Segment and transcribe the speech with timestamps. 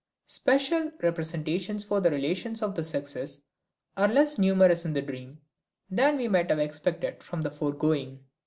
[0.25, 3.41] Special representations for the relations of the sexes
[3.95, 5.39] are less numerous in the dream
[5.91, 8.25] than we might have expected from the foregoing.